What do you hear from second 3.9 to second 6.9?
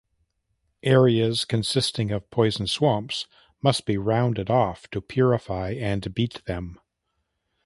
rounded off to "purify" and beat them.